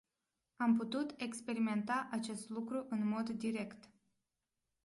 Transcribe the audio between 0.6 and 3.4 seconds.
putut experimenta acest lucru în mod